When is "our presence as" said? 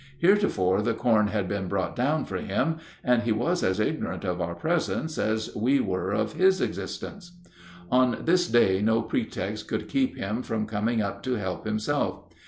4.41-5.55